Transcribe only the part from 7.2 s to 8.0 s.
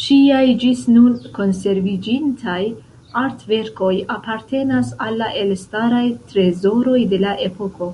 la epoko.